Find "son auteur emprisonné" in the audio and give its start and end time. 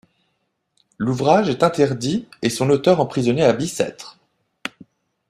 2.49-3.43